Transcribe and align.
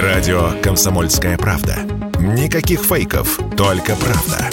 Радио 0.00 0.52
«Комсомольская 0.62 1.36
правда». 1.36 1.76
Никаких 2.18 2.80
фейков, 2.80 3.38
только 3.58 3.94
правда. 3.94 4.48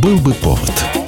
Был 0.00 0.18
бы 0.18 0.34
повод. 0.34 1.01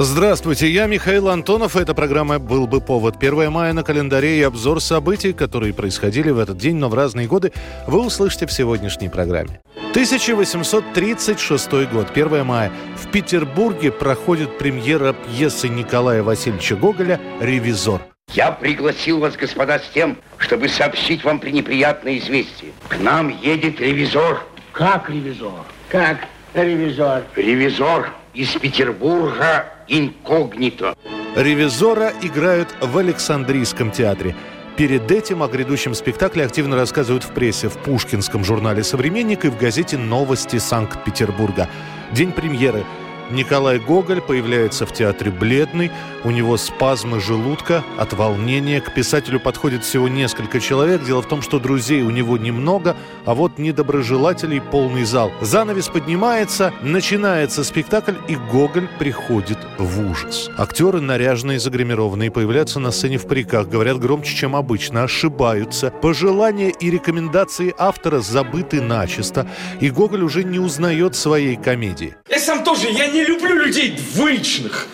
Здравствуйте, 0.00 0.68
я 0.68 0.86
Михаил 0.86 1.28
Антонов. 1.28 1.74
Эта 1.74 1.92
программа 1.92 2.38
«Был 2.38 2.68
бы 2.68 2.80
повод». 2.80 3.16
1 3.16 3.50
мая 3.50 3.72
на 3.72 3.82
календаре 3.82 4.38
и 4.38 4.42
обзор 4.42 4.80
событий, 4.80 5.32
которые 5.32 5.74
происходили 5.74 6.30
в 6.30 6.38
этот 6.38 6.56
день, 6.56 6.76
но 6.76 6.88
в 6.88 6.94
разные 6.94 7.26
годы, 7.26 7.52
вы 7.88 8.06
услышите 8.06 8.46
в 8.46 8.52
сегодняшней 8.52 9.08
программе. 9.08 9.60
1836 9.90 11.72
год, 11.90 12.12
1 12.14 12.46
мая. 12.46 12.70
В 12.94 13.10
Петербурге 13.10 13.90
проходит 13.90 14.56
премьера 14.56 15.14
пьесы 15.14 15.68
Николая 15.68 16.22
Васильевича 16.22 16.76
Гоголя 16.76 17.18
«Ревизор». 17.40 18.00
Я 18.32 18.52
пригласил 18.52 19.18
вас, 19.18 19.34
господа, 19.34 19.80
с 19.80 19.88
тем, 19.92 20.16
чтобы 20.36 20.68
сообщить 20.68 21.24
вам 21.24 21.40
пренеприятное 21.40 22.18
известие. 22.18 22.70
К 22.86 23.00
нам 23.00 23.36
едет 23.42 23.80
ревизор. 23.80 24.46
Как 24.70 25.10
ревизор? 25.10 25.64
Как 25.88 26.18
ревизор? 26.54 27.24
Ревизор 27.36 28.10
из 28.34 28.50
Петербурга 28.52 29.66
инкогнито. 29.88 30.94
«Ревизора» 31.36 32.12
играют 32.22 32.74
в 32.80 32.96
Александрийском 32.98 33.90
театре. 33.90 34.34
Перед 34.76 35.10
этим 35.10 35.42
о 35.42 35.48
грядущем 35.48 35.94
спектакле 35.94 36.44
активно 36.44 36.76
рассказывают 36.76 37.24
в 37.24 37.32
прессе, 37.32 37.68
в 37.68 37.78
пушкинском 37.78 38.44
журнале 38.44 38.84
«Современник» 38.84 39.44
и 39.44 39.48
в 39.48 39.58
газете 39.58 39.98
«Новости 39.98 40.58
Санкт-Петербурга». 40.58 41.68
День 42.12 42.32
премьеры– 42.32 42.84
Николай 43.30 43.78
Гоголь 43.78 44.20
появляется 44.20 44.86
в 44.86 44.92
театре 44.92 45.30
бледный, 45.30 45.90
у 46.24 46.30
него 46.30 46.56
спазмы 46.56 47.20
желудка 47.20 47.84
от 47.96 48.12
волнения. 48.12 48.80
К 48.80 48.92
писателю 48.92 49.38
подходит 49.38 49.84
всего 49.84 50.08
несколько 50.08 50.60
человек. 50.60 51.04
Дело 51.04 51.22
в 51.22 51.28
том, 51.28 51.42
что 51.42 51.58
друзей 51.58 52.02
у 52.02 52.10
него 52.10 52.38
немного, 52.38 52.96
а 53.24 53.34
вот 53.34 53.58
недоброжелателей 53.58 54.60
полный 54.60 55.04
зал. 55.04 55.30
Занавес 55.40 55.88
поднимается, 55.88 56.72
начинается 56.82 57.64
спектакль, 57.64 58.14
и 58.28 58.36
Гоголь 58.36 58.88
приходит 58.98 59.58
в 59.78 60.10
ужас. 60.10 60.50
Актеры 60.56 61.00
наряженные, 61.00 61.58
загримированные, 61.58 62.30
появляются 62.30 62.80
на 62.80 62.90
сцене 62.90 63.18
в 63.18 63.26
париках, 63.26 63.68
говорят 63.68 63.98
громче, 63.98 64.34
чем 64.36 64.56
обычно, 64.56 65.04
ошибаются. 65.04 65.90
Пожелания 65.90 66.70
и 66.70 66.90
рекомендации 66.90 67.74
автора 67.78 68.20
забыты 68.20 68.80
начисто, 68.80 69.48
и 69.80 69.90
Гоголь 69.90 70.22
уже 70.22 70.44
не 70.44 70.58
узнает 70.58 71.16
своей 71.16 71.56
комедии. 71.56 72.16
Я 72.28 72.38
сам 72.40 72.64
тоже, 72.64 72.88
я 72.88 73.06
не 73.08 73.24
люблю 73.24 73.56
людей 73.56 73.96
двуличных. 74.14 74.88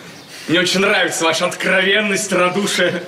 Мне 0.47 0.59
очень 0.59 0.79
нравится 0.79 1.23
ваша 1.23 1.47
откровенность, 1.47 2.31
радушие. 2.31 3.03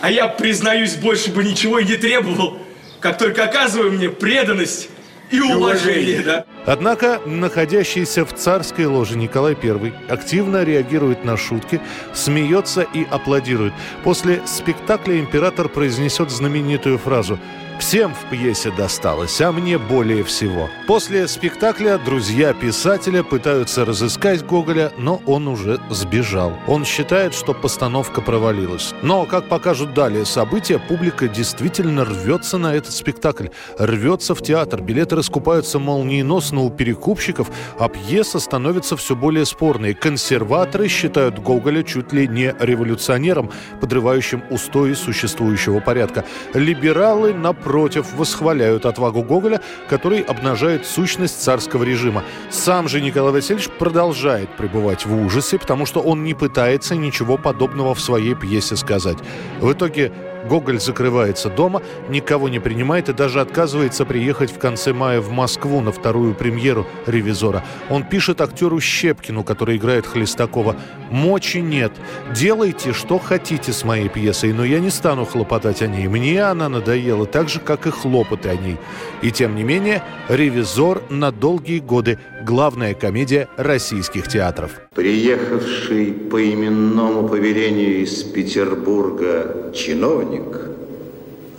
А 0.00 0.10
я, 0.10 0.26
признаюсь, 0.26 0.96
больше 0.96 1.30
бы 1.30 1.44
ничего 1.44 1.78
и 1.78 1.84
не 1.84 1.96
требовал, 1.96 2.58
как 2.98 3.18
только 3.18 3.44
оказываю 3.44 3.92
мне 3.92 4.08
преданность 4.08 4.88
и 5.30 5.40
уважение, 5.40 6.22
да. 6.22 6.44
Однако, 6.66 7.20
находящийся 7.26 8.24
в 8.24 8.32
царской 8.34 8.86
ложе 8.86 9.16
Николай 9.16 9.56
I 9.60 9.92
активно 10.08 10.62
реагирует 10.62 11.24
на 11.24 11.36
шутки, 11.36 11.80
смеется 12.14 12.82
и 12.82 13.04
аплодирует. 13.04 13.72
После 14.04 14.42
спектакля 14.46 15.18
император 15.18 15.68
произнесет 15.68 16.30
знаменитую 16.30 16.98
фразу 16.98 17.38
Всем 17.82 18.14
в 18.14 18.30
пьесе 18.30 18.70
досталось, 18.70 19.40
а 19.40 19.50
мне 19.50 19.76
более 19.76 20.22
всего. 20.22 20.70
После 20.86 21.26
спектакля 21.26 21.98
друзья 21.98 22.54
писателя 22.54 23.24
пытаются 23.24 23.84
разыскать 23.84 24.46
Гоголя, 24.46 24.92
но 24.98 25.20
он 25.26 25.48
уже 25.48 25.80
сбежал. 25.90 26.52
Он 26.68 26.84
считает, 26.84 27.34
что 27.34 27.54
постановка 27.54 28.20
провалилась. 28.20 28.94
Но, 29.02 29.26
как 29.26 29.48
покажут 29.48 29.94
далее 29.94 30.24
события, 30.24 30.78
публика 30.78 31.26
действительно 31.26 32.04
рвется 32.04 32.56
на 32.56 32.72
этот 32.72 32.92
спектакль. 32.92 33.48
Рвется 33.76 34.36
в 34.36 34.42
театр. 34.42 34.80
Билеты 34.80 35.16
раскупаются 35.16 35.80
молниеносно 35.80 36.51
у 36.60 36.70
перекупщиков, 36.70 37.50
а 37.78 37.88
пьеса 37.88 38.38
становится 38.38 38.96
все 38.96 39.16
более 39.16 39.46
спорной. 39.46 39.94
Консерваторы 39.94 40.88
считают 40.88 41.38
Гоголя 41.38 41.82
чуть 41.82 42.12
ли 42.12 42.28
не 42.28 42.54
революционером, 42.58 43.50
подрывающим 43.80 44.42
устои 44.50 44.94
существующего 44.94 45.80
порядка. 45.80 46.24
Либералы, 46.54 47.34
напротив, 47.34 48.14
восхваляют 48.14 48.86
отвагу 48.86 49.22
Гоголя, 49.22 49.60
который 49.88 50.20
обнажает 50.20 50.86
сущность 50.86 51.42
царского 51.42 51.84
режима. 51.84 52.24
Сам 52.50 52.88
же 52.88 53.00
Николай 53.00 53.32
Васильевич 53.32 53.68
продолжает 53.70 54.56
пребывать 54.56 55.06
в 55.06 55.14
ужасе, 55.24 55.58
потому 55.58 55.86
что 55.86 56.00
он 56.00 56.24
не 56.24 56.34
пытается 56.34 56.94
ничего 56.96 57.36
подобного 57.36 57.94
в 57.94 58.00
своей 58.00 58.34
пьесе 58.34 58.76
сказать. 58.76 59.18
В 59.60 59.72
итоге 59.72 60.12
Гоголь 60.48 60.80
закрывается 60.80 61.48
дома, 61.48 61.82
никого 62.08 62.48
не 62.48 62.58
принимает 62.58 63.08
и 63.08 63.12
даже 63.12 63.40
отказывается 63.40 64.04
приехать 64.04 64.50
в 64.50 64.58
конце 64.58 64.92
мая 64.92 65.20
в 65.20 65.30
Москву 65.30 65.80
на 65.80 65.92
вторую 65.92 66.34
премьеру 66.34 66.86
«Ревизора». 67.06 67.64
Он 67.90 68.04
пишет 68.04 68.40
актеру 68.40 68.80
Щепкину, 68.80 69.44
который 69.44 69.76
играет 69.76 70.06
Хлестакова, 70.06 70.76
«Мочи 71.10 71.58
нет. 71.58 71.92
Делайте, 72.34 72.92
что 72.92 73.18
хотите 73.18 73.72
с 73.72 73.84
моей 73.84 74.08
пьесой, 74.08 74.52
но 74.52 74.64
я 74.64 74.80
не 74.80 74.90
стану 74.90 75.24
хлопотать 75.24 75.82
о 75.82 75.86
ней. 75.86 76.08
Мне 76.08 76.42
она 76.42 76.68
надоела 76.68 77.26
так 77.26 77.48
же, 77.48 77.60
как 77.60 77.86
и 77.86 77.90
хлопоты 77.90 78.48
о 78.48 78.56
ней». 78.56 78.78
И 79.20 79.30
тем 79.30 79.54
не 79.54 79.62
менее, 79.62 80.02
«Ревизор» 80.28 81.02
на 81.10 81.30
долгие 81.30 81.80
годы– 81.80 82.18
главная 82.42 82.94
комедия 82.94 83.48
российских 83.56 84.28
театров. 84.28 84.72
Приехавший 84.94 86.12
по 86.12 86.42
именному 86.42 87.26
повелению 87.26 88.02
из 88.02 88.22
Петербурга 88.24 89.72
чиновник 89.74 90.60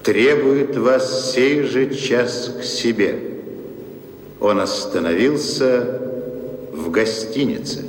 требует 0.03 0.77
вас 0.77 1.33
сей 1.33 1.63
же 1.63 1.95
час 1.95 2.55
к 2.59 2.63
себе. 2.63 3.16
Он 4.39 4.59
остановился 4.59 5.99
в 6.73 6.91
гостинице. 6.91 7.85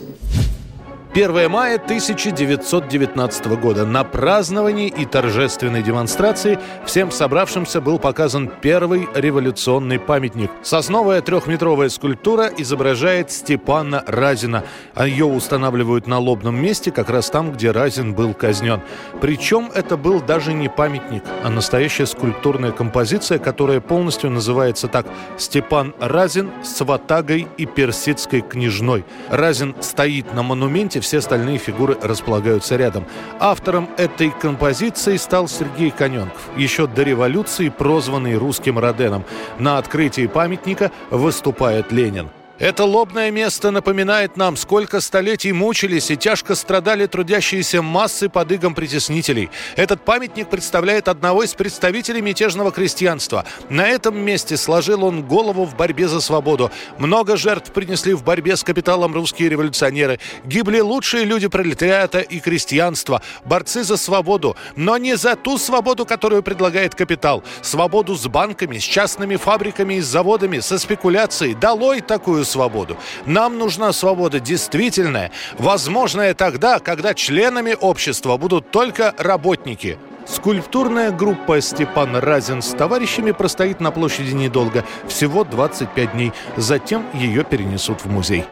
1 1.14 1.48
мая 1.48 1.76
1919 1.76 3.46
года. 3.60 3.86
На 3.86 4.02
праздновании 4.02 4.88
и 4.88 5.04
торжественной 5.04 5.80
демонстрации 5.80 6.58
всем 6.84 7.12
собравшимся 7.12 7.80
был 7.80 8.00
показан 8.00 8.50
первый 8.60 9.06
революционный 9.14 10.00
памятник. 10.00 10.50
Сосновая 10.64 11.20
трехметровая 11.20 11.88
скульптура 11.88 12.50
изображает 12.56 13.30
Степана 13.30 14.02
Разина. 14.08 14.64
А 14.96 15.06
ее 15.06 15.26
устанавливают 15.26 16.08
на 16.08 16.18
лобном 16.18 16.60
месте, 16.60 16.90
как 16.90 17.10
раз 17.10 17.30
там, 17.30 17.52
где 17.52 17.70
Разин 17.70 18.12
был 18.12 18.34
казнен. 18.34 18.80
Причем 19.20 19.70
это 19.72 19.96
был 19.96 20.20
даже 20.20 20.52
не 20.52 20.68
памятник, 20.68 21.22
а 21.44 21.48
настоящая 21.48 22.06
скульптурная 22.06 22.72
композиция, 22.72 23.38
которая 23.38 23.80
полностью 23.80 24.30
называется 24.30 24.88
так 24.88 25.06
«Степан 25.38 25.94
Разин 26.00 26.50
с 26.64 26.84
ватагой 26.84 27.46
и 27.56 27.66
персидской 27.66 28.40
княжной». 28.40 29.04
Разин 29.28 29.76
стоит 29.78 30.34
на 30.34 30.42
монументе 30.42 31.03
все 31.04 31.18
остальные 31.18 31.58
фигуры 31.58 31.96
располагаются 32.02 32.76
рядом. 32.76 33.06
Автором 33.38 33.88
этой 33.96 34.30
композиции 34.30 35.16
стал 35.16 35.48
Сергей 35.48 35.90
Коненков, 35.90 36.40
еще 36.56 36.86
до 36.86 37.02
революции 37.02 37.68
прозванный 37.68 38.36
русским 38.36 38.78
Роденом. 38.78 39.24
На 39.58 39.78
открытии 39.78 40.26
памятника 40.26 40.90
выступает 41.10 41.92
Ленин. 41.92 42.30
Это 42.60 42.84
лобное 42.84 43.32
место 43.32 43.72
напоминает 43.72 44.36
нам, 44.36 44.56
сколько 44.56 45.00
столетий 45.00 45.52
мучились 45.52 46.12
и 46.12 46.16
тяжко 46.16 46.54
страдали 46.54 47.06
трудящиеся 47.06 47.82
массы 47.82 48.28
под 48.28 48.52
игом 48.52 48.76
притеснителей. 48.76 49.50
Этот 49.74 50.04
памятник 50.04 50.48
представляет 50.48 51.08
одного 51.08 51.42
из 51.42 51.52
представителей 51.54 52.20
мятежного 52.20 52.70
крестьянства. 52.70 53.44
На 53.70 53.88
этом 53.88 54.16
месте 54.16 54.56
сложил 54.56 55.02
он 55.02 55.24
голову 55.24 55.64
в 55.64 55.74
борьбе 55.74 56.06
за 56.06 56.20
свободу. 56.20 56.70
Много 56.96 57.36
жертв 57.36 57.72
принесли 57.72 58.14
в 58.14 58.22
борьбе 58.22 58.56
с 58.56 58.62
капиталом 58.62 59.14
русские 59.14 59.48
революционеры. 59.48 60.20
Гибли 60.44 60.78
лучшие 60.78 61.24
люди 61.24 61.48
пролетариата 61.48 62.20
и 62.20 62.38
крестьянства, 62.38 63.20
борцы 63.44 63.82
за 63.82 63.96
свободу, 63.96 64.56
но 64.76 64.96
не 64.96 65.16
за 65.16 65.34
ту 65.34 65.58
свободу, 65.58 66.06
которую 66.06 66.44
предлагает 66.44 66.94
капитал. 66.94 67.42
Свободу 67.62 68.14
с 68.14 68.28
банками, 68.28 68.78
с 68.78 68.84
частными 68.84 69.34
фабриками 69.34 69.94
и 69.94 70.00
заводами, 70.00 70.60
со 70.60 70.78
спекуляцией. 70.78 71.54
Долой 71.56 72.00
такую 72.00 72.43
свободу. 72.44 72.96
Нам 73.26 73.58
нужна 73.58 73.92
свобода 73.92 74.40
действительная, 74.40 75.30
возможная 75.58 76.34
тогда, 76.34 76.78
когда 76.78 77.14
членами 77.14 77.76
общества 77.78 78.36
будут 78.36 78.70
только 78.70 79.14
работники. 79.18 79.98
Скульптурная 80.26 81.10
группа 81.10 81.60
Степан 81.60 82.16
Разин 82.16 82.62
с 82.62 82.70
товарищами 82.70 83.32
простоит 83.32 83.80
на 83.80 83.90
площади 83.90 84.32
недолго, 84.32 84.84
всего 85.06 85.44
25 85.44 86.12
дней. 86.12 86.32
Затем 86.56 87.04
ее 87.12 87.44
перенесут 87.44 88.04
в 88.04 88.10
музей. 88.10 88.44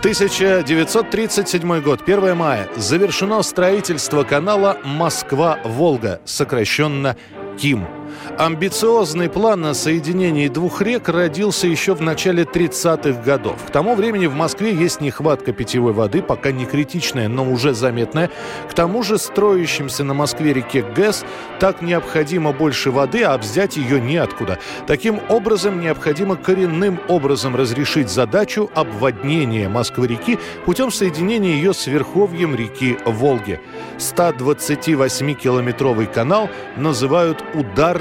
1937 0.00 1.80
год, 1.80 2.02
1 2.06 2.36
мая. 2.36 2.68
Завершено 2.76 3.42
строительство 3.42 4.22
канала 4.22 4.78
Москва-Волга, 4.84 6.20
сокращенно 6.24 7.16
КИМ. 7.58 7.97
Амбициозный 8.38 9.28
план 9.28 9.64
о 9.66 9.74
соединении 9.74 10.48
двух 10.48 10.82
рек 10.82 11.08
родился 11.08 11.66
еще 11.66 11.94
в 11.94 12.00
начале 12.00 12.44
30-х 12.44 13.22
годов. 13.22 13.56
К 13.66 13.70
тому 13.70 13.94
времени 13.94 14.26
в 14.26 14.34
Москве 14.34 14.74
есть 14.74 15.00
нехватка 15.00 15.52
питьевой 15.52 15.92
воды, 15.92 16.22
пока 16.22 16.52
не 16.52 16.66
критичная, 16.66 17.28
но 17.28 17.50
уже 17.50 17.74
заметная. 17.74 18.30
К 18.68 18.74
тому 18.74 19.02
же 19.02 19.18
строящимся 19.18 20.04
на 20.04 20.14
Москве-реке 20.14 20.82
ГЭС 20.82 21.24
так 21.60 21.82
необходимо 21.82 22.52
больше 22.52 22.90
воды, 22.90 23.22
а 23.22 23.36
взять 23.38 23.76
ее 23.76 24.00
неоткуда. 24.00 24.58
Таким 24.86 25.20
образом, 25.28 25.80
необходимо 25.80 26.36
коренным 26.36 27.00
образом 27.08 27.56
разрешить 27.56 28.10
задачу 28.10 28.70
обводнения 28.74 29.68
Москвы-реки 29.68 30.38
путем 30.64 30.90
соединения 30.90 31.54
ее 31.54 31.74
с 31.74 31.86
верховьем 31.86 32.54
реки 32.54 32.98
Волги. 33.04 33.60
128-километровый 33.98 36.06
канал 36.06 36.48
называют 36.76 37.44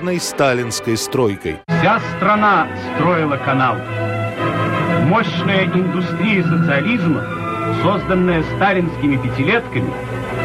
ударной 0.07 0.19
сталинской 0.19 0.98
стройкой. 0.98 1.59
Вся 1.68 2.00
страна 2.15 2.68
строила 2.95 3.36
канал. 3.38 3.75
Мощная 5.06 5.65
индустрия 5.65 6.44
социализма, 6.44 7.24
созданная 7.83 8.44
сталинскими 8.56 9.18
пятилетками, 9.18 9.92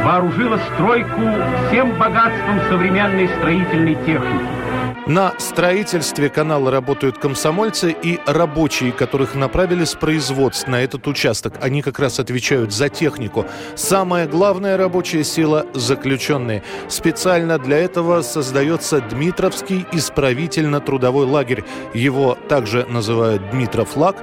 вооружила 0.05 0.59
стройку 0.75 1.21
всем 1.69 1.97
богатством 1.99 2.61
современной 2.69 3.29
строительной 3.39 3.95
техники. 4.07 4.62
На 5.07 5.35
строительстве 5.41 6.29
канала 6.29 6.71
работают 6.71 7.19
комсомольцы 7.19 7.91
и 7.91 8.21
рабочие, 8.25 8.93
которых 8.93 9.35
направили 9.35 9.85
с 9.85 9.95
производств 9.95 10.69
на 10.69 10.81
этот 10.81 11.09
участок. 11.09 11.55
Они 11.61 11.83
как 11.83 11.99
раз 11.99 12.21
отвечают 12.21 12.73
за 12.73 12.89
технику. 12.89 13.45
Самая 13.75 14.29
главная 14.29 14.77
рабочая 14.77 15.25
сила– 15.25 15.67
заключенные. 15.75 16.63
Специально 16.89 17.59
для 17.59 17.79
этого 17.79 18.23
создается 18.23 19.01
Дмитровский 19.01 19.87
исправительно-трудовой 19.91 21.27
лагерь. 21.27 21.65
Его 21.95 22.39
также 22.49 22.87
называют 22.89 23.51
Дмитров-Лаг, 23.51 24.17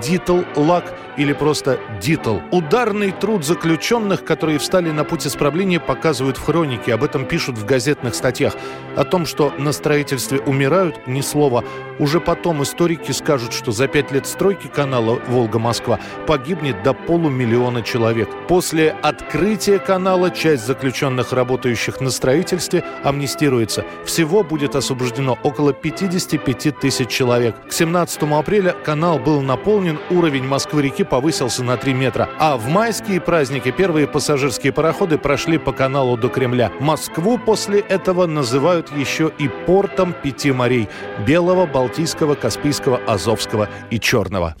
Дмитлаг, 0.00 0.44
Дитл-Лаг– 0.54 0.94
или 1.16 1.32
просто 1.32 1.78
ДИТЛ. 2.00 2.38
Ударный 2.50 3.10
труд 3.12 3.44
заключенных, 3.44 4.24
которые 4.24 4.58
встали 4.58 4.90
на 4.90 5.04
путь 5.04 5.26
исправления, 5.26 5.80
показывают 5.80 6.36
в 6.36 6.44
хронике, 6.44 6.94
об 6.94 7.02
этом 7.02 7.24
пишут 7.24 7.58
в 7.58 7.64
газетных 7.64 8.14
статьях. 8.14 8.54
О 8.96 9.04
том, 9.04 9.26
что 9.26 9.52
на 9.58 9.72
строительстве 9.72 10.40
умирают, 10.40 11.06
ни 11.06 11.20
слова. 11.20 11.64
Уже 11.98 12.20
потом 12.20 12.62
историки 12.62 13.12
скажут, 13.12 13.52
что 13.52 13.72
за 13.72 13.88
пять 13.88 14.12
лет 14.12 14.26
стройки 14.26 14.66
канала 14.66 15.18
Волга-Москва 15.28 15.98
погибнет 16.26 16.82
до 16.82 16.92
полумиллиона 16.92 17.82
человек. 17.82 18.28
После 18.48 18.90
открытия 19.02 19.78
канала 19.78 20.30
часть 20.30 20.66
заключенных, 20.66 21.32
работающих 21.32 22.00
на 22.00 22.10
строительстве, 22.10 22.84
амнистируется. 23.02 23.84
Всего 24.04 24.42
будет 24.42 24.76
освобождено 24.76 25.38
около 25.42 25.72
55 25.72 26.78
тысяч 26.78 27.08
человек. 27.08 27.56
К 27.68 27.72
17 27.72 28.22
апреля 28.22 28.72
канал 28.72 29.18
был 29.18 29.40
наполнен, 29.40 29.85
уровень 30.10 30.46
Москвы-реки 30.46 31.04
повысился 31.04 31.62
на 31.62 31.76
3 31.76 31.94
метра. 31.94 32.28
А 32.38 32.56
в 32.56 32.68
майские 32.68 33.20
праздники 33.20 33.70
первые 33.70 34.06
пассажирские 34.06 34.72
пароходы 34.72 35.18
прошли 35.18 35.58
по 35.58 35.72
каналу 35.72 36.16
до 36.16 36.28
Кремля. 36.28 36.72
Москву 36.80 37.38
после 37.38 37.80
этого 37.80 38.26
называют 38.26 38.90
еще 38.96 39.30
и 39.38 39.48
портом 39.48 40.12
пяти 40.12 40.52
морей– 40.52 40.88
Белого, 41.26 41.66
Балтийского, 41.66 42.34
Каспийского, 42.34 43.00
Азовского 43.06 43.68
и 43.90 43.98
Черного. 43.98 44.56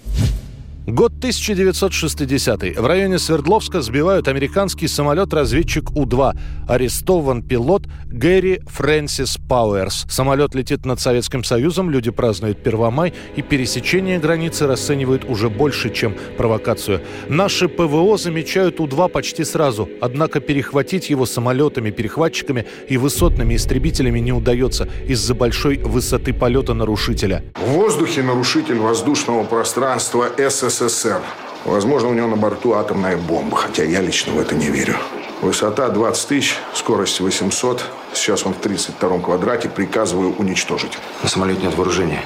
Год 0.86 1.14
1960. 1.18 2.78
В 2.78 2.86
районе 2.86 3.18
Свердловска 3.18 3.80
сбивают 3.80 4.28
американский 4.28 4.86
самолет-разведчик 4.86 5.90
У-2. 5.96 6.38
Арестован 6.68 7.42
пилот 7.42 7.82
Гэри 8.06 8.60
Фрэнсис 8.68 9.36
Пауэрс. 9.48 10.06
Самолет 10.08 10.54
летит 10.54 10.86
над 10.86 11.00
Советским 11.00 11.42
Союзом, 11.42 11.90
люди 11.90 12.12
празднуют 12.12 12.62
Первомай, 12.62 13.12
и 13.34 13.42
пересечение 13.42 14.20
границы 14.20 14.68
расценивают 14.68 15.24
уже 15.24 15.50
больше, 15.50 15.92
чем 15.92 16.14
провокацию. 16.36 17.00
Наши 17.28 17.66
ПВО 17.66 18.16
замечают 18.16 18.78
У-2 18.78 19.08
почти 19.08 19.42
сразу, 19.42 19.88
однако 20.00 20.38
перехватить 20.38 21.10
его 21.10 21.26
самолетами, 21.26 21.90
перехватчиками 21.90 22.64
и 22.88 22.96
высотными 22.96 23.56
истребителями 23.56 24.20
не 24.20 24.32
удается 24.32 24.88
из-за 25.08 25.34
большой 25.34 25.78
высоты 25.78 26.32
полета 26.32 26.74
нарушителя. 26.74 27.42
В 27.56 27.70
воздухе 27.70 28.22
нарушитель 28.22 28.78
воздушного 28.78 29.42
пространства 29.42 30.28
СССР 30.38 30.75
СССР. 30.76 31.22
Возможно, 31.64 32.10
у 32.10 32.14
него 32.14 32.28
на 32.28 32.36
борту 32.36 32.74
атомная 32.74 33.16
бомба, 33.16 33.56
хотя 33.56 33.82
я 33.82 34.00
лично 34.00 34.32
в 34.34 34.38
это 34.38 34.54
не 34.54 34.66
верю. 34.66 34.96
Высота 35.40 35.88
20 35.88 36.28
тысяч, 36.28 36.56
скорость 36.74 37.20
800. 37.20 37.84
Сейчас 38.12 38.46
он 38.46 38.54
в 38.54 38.60
32-м 38.60 39.22
квадрате. 39.22 39.68
Приказываю 39.68 40.34
уничтожить. 40.36 40.92
На 41.22 41.28
самолете 41.28 41.62
нет 41.62 41.74
вооружения. 41.74 42.22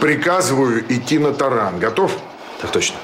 Приказываю 0.00 0.84
идти 0.92 1.18
на 1.18 1.32
таран. 1.32 1.78
Готов? 1.78 2.12
Так 2.60 2.70
точно. 2.70 2.96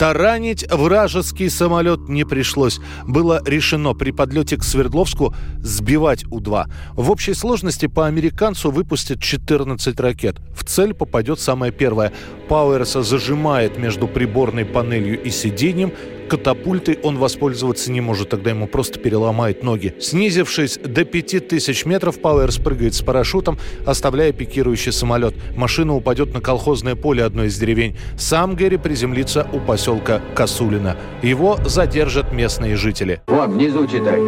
Таранить 0.00 0.64
вражеский 0.72 1.50
самолет 1.50 2.08
не 2.08 2.24
пришлось. 2.24 2.80
Было 3.06 3.42
решено 3.44 3.92
при 3.92 4.12
подлете 4.12 4.56
к 4.56 4.64
Свердловску 4.64 5.34
сбивать 5.58 6.24
У-2. 6.30 6.64
В 6.94 7.10
общей 7.10 7.34
сложности 7.34 7.84
по 7.84 8.06
американцу 8.06 8.70
выпустят 8.70 9.20
14 9.20 10.00
ракет. 10.00 10.36
В 10.56 10.64
цель 10.64 10.94
попадет 10.94 11.38
самая 11.38 11.70
первая. 11.70 12.14
Пауэрса 12.48 13.02
зажимает 13.02 13.76
между 13.76 14.08
приборной 14.08 14.64
панелью 14.64 15.22
и 15.22 15.28
сиденьем, 15.28 15.92
катапультой 16.30 17.00
он 17.02 17.18
воспользоваться 17.18 17.90
не 17.90 18.00
может, 18.00 18.28
тогда 18.28 18.50
ему 18.50 18.68
просто 18.68 19.00
переломает 19.00 19.64
ноги. 19.64 19.94
Снизившись 19.98 20.78
до 20.78 21.04
5000 21.04 21.84
метров, 21.86 22.20
Пауэр 22.20 22.52
спрыгает 22.52 22.94
с 22.94 23.02
парашютом, 23.02 23.58
оставляя 23.84 24.32
пикирующий 24.32 24.92
самолет. 24.92 25.34
Машина 25.56 25.96
упадет 25.96 26.32
на 26.32 26.40
колхозное 26.40 26.94
поле 26.94 27.24
одной 27.24 27.48
из 27.48 27.58
деревень. 27.58 27.96
Сам 28.16 28.54
Гэри 28.54 28.76
приземлится 28.76 29.48
у 29.52 29.58
поселка 29.58 30.20
Косулина. 30.36 30.96
Его 31.22 31.58
задержат 31.66 32.32
местные 32.32 32.76
жители. 32.76 33.20
Вот, 33.26 33.50
внизу 33.50 33.86
читай. 33.88 34.20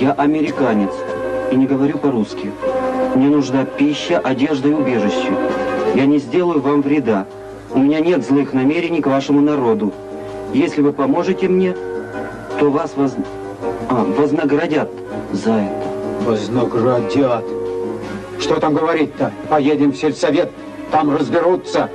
Я 0.00 0.12
американец 0.12 0.92
и 1.50 1.56
не 1.56 1.66
говорю 1.66 1.98
по-русски. 1.98 2.52
Мне 3.16 3.28
нужна 3.28 3.64
пища, 3.64 4.20
одежда 4.20 4.68
и 4.68 4.72
убежище. 4.72 5.32
Я 5.96 6.06
не 6.06 6.18
сделаю 6.18 6.60
вам 6.60 6.82
вреда. 6.82 7.26
У 7.72 7.80
меня 7.80 7.98
нет 7.98 8.24
злых 8.24 8.52
намерений 8.52 9.00
к 9.00 9.08
вашему 9.08 9.40
народу. 9.40 9.92
Если 10.54 10.80
вы 10.82 10.92
поможете 10.92 11.48
мне, 11.48 11.74
то 12.60 12.70
вас 12.70 12.92
воз... 12.94 13.16
а, 13.90 14.04
вознаградят 14.04 14.88
за 15.32 15.52
это. 15.54 15.84
Вознаградят? 16.24 17.44
Что 18.38 18.60
там 18.60 18.74
говорить-то? 18.74 19.32
Поедем 19.48 19.90
в 19.90 19.96
сельсовет, 19.96 20.52
там 20.92 21.14
разберутся. 21.16 21.90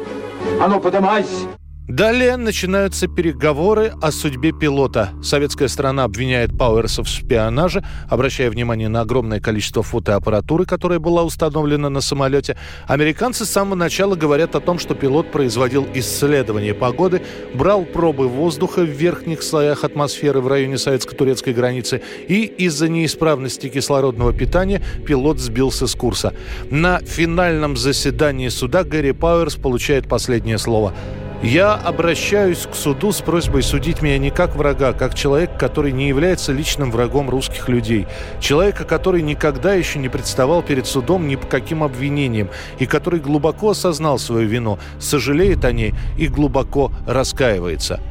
А 0.62 0.68
ну, 0.68 0.82
подымайся! 0.82 1.59
Далее 1.90 2.38
начинаются 2.38 3.08
переговоры 3.08 3.94
о 4.00 4.12
судьбе 4.12 4.52
пилота. 4.52 5.10
Советская 5.24 5.68
сторона 5.68 6.04
обвиняет 6.04 6.56
Пауэрса 6.56 7.04
в 7.04 7.08
шпионаже, 7.08 7.84
обращая 8.08 8.52
внимание 8.52 8.90
на 8.90 9.02
огромное 9.02 9.40
количество 9.40 9.82
фотоаппаратуры, 9.82 10.66
которая 10.66 11.00
была 11.00 11.24
установлена 11.24 11.90
на 11.90 12.02
самолете. 12.02 12.58
Американцы 12.86 13.44
с 13.44 13.50
самого 13.50 13.74
начала 13.74 14.14
говорят 14.14 14.54
о 14.54 14.60
том, 14.60 14.78
что 14.78 14.94
пилот 14.94 15.32
производил 15.32 15.88
исследование 15.96 16.76
погоды, 16.76 17.24
брал 17.56 17.86
пробы 17.86 18.28
воздуха 18.28 18.82
в 18.82 18.90
верхних 18.90 19.42
слоях 19.42 19.84
атмосферы 19.84 20.42
в 20.42 20.48
районе 20.48 20.78
советско-турецкой 20.78 21.56
границы, 21.56 22.04
и 22.28 22.44
из-за 22.44 22.88
неисправности 22.88 23.68
кислородного 23.68 24.32
питания 24.32 24.84
пилот 25.08 25.40
сбился 25.40 25.88
с 25.88 25.96
курса. 25.96 26.36
На 26.70 27.00
финальном 27.00 27.76
заседании 27.76 28.50
суда 28.50 28.84
Гэри 28.84 29.14
Пауэрс 29.14 29.56
получает 29.56 30.08
последнее 30.08 30.60
слово– 30.60 30.94
я 31.42 31.74
обращаюсь 31.74 32.68
к 32.70 32.76
суду 32.76 33.14
с 33.14 33.22
просьбой 33.22 33.64
судить 33.64 34.02
меня 34.02 34.18
не 34.18 34.30
как 34.30 34.56
врага, 34.56 34.90
а 34.90 34.94
как 34.94 35.16
человек, 35.16 35.58
который 35.58 35.94
не 35.94 36.10
является 36.10 36.52
личным 36.52 36.92
врагом 36.92 37.30
русских 37.30 37.70
людей. 37.70 38.08
Человека, 38.42 38.84
который 38.84 39.22
никогда 39.22 39.74
еще 39.74 40.00
не 40.00 40.10
представал 40.10 40.62
перед 40.62 40.86
судом 40.86 41.28
ни 41.28 41.38
по 41.38 41.48
каким 41.48 41.84
обвинениям 41.84 42.50
и 42.78 42.86
который 42.86 43.22
глубоко 43.22 43.70
осознал 43.70 44.20
свою 44.20 44.48
вину, 44.48 44.80
сожалеет 45.00 45.64
о 45.64 45.72
ней 45.72 45.94
и 46.18 46.28
глубоко 46.28 46.92
раскаивается. 47.08 48.02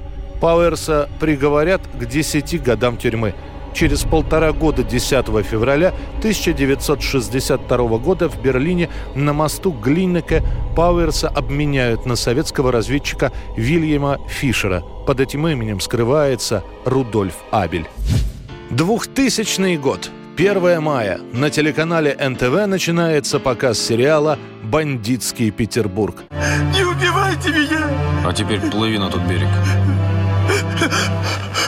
Пауэрса 0.40 1.08
приговорят 1.20 1.82
к 1.86 2.06
10 2.06 2.62
годам 2.62 2.96
тюрьмы. 2.96 3.34
Через 3.78 4.02
полтора 4.02 4.50
года, 4.50 4.82
10 4.82 5.26
февраля 5.46 5.94
1962 6.18 7.98
года 7.98 8.28
в 8.28 8.42
Берлине 8.42 8.90
на 9.14 9.32
мосту 9.32 9.70
Глиннеке 9.70 10.42
Пауэрса 10.74 11.28
обменяют 11.28 12.04
на 12.04 12.16
советского 12.16 12.72
разведчика 12.72 13.30
Вильяма 13.56 14.18
Фишера. 14.28 14.82
Под 15.06 15.20
этим 15.20 15.46
именем 15.46 15.78
скрывается 15.78 16.64
Рудольф 16.84 17.36
Абель. 17.52 17.86
2000 18.70 19.76
год. 19.76 20.10
1 20.36 20.82
мая. 20.82 21.20
На 21.32 21.48
телеканале 21.48 22.16
НТВ 22.18 22.66
начинается 22.66 23.38
показ 23.38 23.78
сериала 23.78 24.40
«Бандитский 24.64 25.52
Петербург». 25.52 26.24
Не 26.74 26.82
убивайте 26.82 27.50
меня! 27.50 27.88
А 28.26 28.32
теперь 28.32 28.60
плыви 28.60 28.98
на 28.98 29.08
тот 29.08 29.22
берег. 29.22 29.46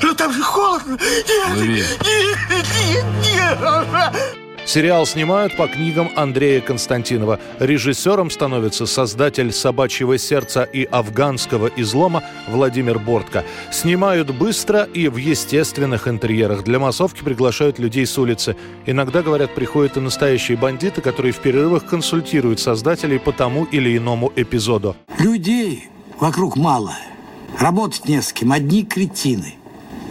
Но 0.02 0.14
там 0.14 0.32
же 0.32 0.42
холодно! 0.42 0.98
Нет! 1.00 1.54
Плыви. 1.54 1.84
Нет! 2.04 2.38
Нет! 2.84 3.04
Нет! 3.24 4.40
Сериал 4.66 5.04
снимают 5.04 5.56
по 5.56 5.66
книгам 5.66 6.10
Андрея 6.14 6.60
Константинова. 6.60 7.40
Режиссером 7.58 8.30
становится 8.30 8.86
создатель 8.86 9.52
«Собачьего 9.52 10.16
сердца» 10.16 10.62
и 10.62 10.84
«Афганского 10.84 11.70
излома» 11.76 12.22
Владимир 12.46 13.00
Бортко. 13.00 13.44
Снимают 13.72 14.30
быстро 14.30 14.84
и 14.84 15.08
в 15.08 15.16
естественных 15.16 16.06
интерьерах. 16.06 16.62
Для 16.62 16.78
массовки 16.78 17.24
приглашают 17.24 17.80
людей 17.80 18.06
с 18.06 18.16
улицы. 18.16 18.54
Иногда, 18.86 19.22
говорят, 19.22 19.54
приходят 19.56 19.96
и 19.96 20.00
настоящие 20.00 20.56
бандиты, 20.56 21.00
которые 21.00 21.32
в 21.32 21.38
перерывах 21.38 21.84
консультируют 21.86 22.60
создателей 22.60 23.18
по 23.18 23.32
тому 23.32 23.64
или 23.64 23.96
иному 23.96 24.32
эпизоду. 24.36 24.94
Людей 25.18 25.88
вокруг 26.20 26.56
мало. 26.56 26.92
Работать 27.60 28.08
не 28.08 28.22
с 28.22 28.32
кем, 28.32 28.52
одни 28.52 28.86
кретины. 28.86 29.56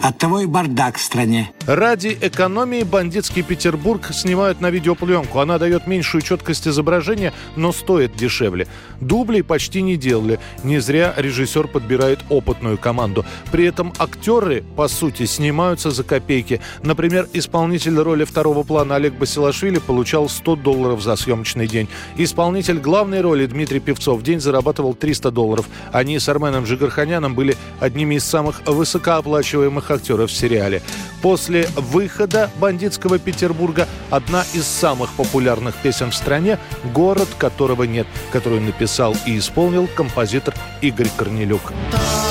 Оттого 0.03 0.41
и 0.41 0.45
бардак 0.45 0.97
в 0.97 1.01
стране. 1.01 1.51
Ради 1.69 2.17
экономии 2.19 2.81
бандитский 2.81 3.43
Петербург 3.43 4.09
снимают 4.11 4.59
на 4.59 4.71
видеопленку. 4.71 5.39
Она 5.39 5.59
дает 5.59 5.85
меньшую 5.85 6.23
четкость 6.23 6.67
изображения, 6.67 7.31
но 7.55 7.71
стоит 7.71 8.15
дешевле. 8.15 8.65
Дублей 8.99 9.43
почти 9.43 9.83
не 9.83 9.95
делали. 9.95 10.39
Не 10.63 10.79
зря 10.79 11.13
режиссер 11.15 11.67
подбирает 11.67 12.21
опытную 12.29 12.79
команду. 12.79 13.23
При 13.51 13.65
этом 13.65 13.93
актеры, 13.99 14.63
по 14.75 14.87
сути, 14.87 15.27
снимаются 15.27 15.91
за 15.91 16.03
копейки. 16.03 16.59
Например, 16.81 17.27
исполнитель 17.33 17.99
роли 17.99 18.23
второго 18.23 18.63
плана 18.63 18.95
Олег 18.95 19.13
Басилашвили 19.13 19.77
получал 19.77 20.27
100 20.27 20.55
долларов 20.55 21.03
за 21.03 21.15
съемочный 21.17 21.67
день. 21.67 21.87
Исполнитель 22.17 22.79
главной 22.79 23.21
роли 23.21 23.45
Дмитрий 23.45 23.79
Певцов 23.79 24.21
в 24.21 24.23
день 24.23 24.39
зарабатывал 24.39 24.95
300 24.95 25.29
долларов. 25.29 25.67
Они 25.91 26.17
с 26.17 26.27
Арменом 26.27 26.63
Джигарханяном 26.63 27.35
были 27.35 27.55
одними 27.79 28.15
из 28.15 28.23
самых 28.23 28.63
высокооплачиваемых 28.65 29.91
актеров 29.91 30.31
в 30.31 30.33
сериале. 30.33 30.81
После 31.21 31.67
выхода 31.75 32.49
«Бандитского 32.59 33.19
Петербурга» 33.19 33.87
одна 34.09 34.43
из 34.53 34.65
самых 34.65 35.11
популярных 35.13 35.75
песен 35.75 36.11
в 36.11 36.15
стране 36.15 36.59
«Город, 36.93 37.27
которого 37.37 37.83
нет», 37.83 38.07
которую 38.31 38.61
написал 38.61 39.15
и 39.25 39.37
исполнил 39.37 39.87
композитор 39.87 40.53
Игорь 40.81 41.09
Корнелюк. 41.17 41.73
Там 41.91 42.28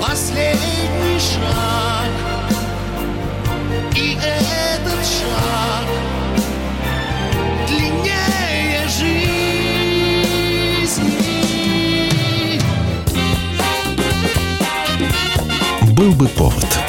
последний 0.00 1.18
шаг, 1.18 2.10
и 3.94 4.16
этот 4.16 5.04
шаг 5.04 5.86
длиннее 7.66 8.88
жизни. 8.88 9.38
Был 15.92 16.12
бы 16.12 16.28
повод. 16.28 16.87